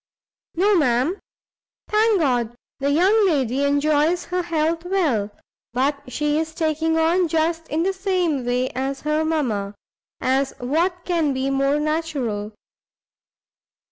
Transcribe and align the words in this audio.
"No, 0.55 0.75
ma'am; 0.79 1.19
thank 1.87 2.19
God, 2.19 2.55
the 2.79 2.89
young 2.89 3.27
lady 3.27 3.63
enjoys 3.63 4.25
her 4.25 4.41
health 4.41 4.81
very 4.81 4.91
well: 4.93 5.31
but 5.73 6.11
she 6.11 6.39
is 6.39 6.55
taking 6.55 6.97
on 6.97 7.27
just 7.27 7.67
in 7.67 7.83
the 7.83 7.93
same 7.93 8.43
way 8.43 8.71
as 8.71 9.01
her 9.01 9.23
mamma, 9.23 9.75
as 10.19 10.55
what 10.57 11.05
can 11.05 11.33
be 11.33 11.51
more 11.51 11.79
natural? 11.79 12.51